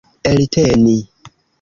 [0.33, 0.97] elteni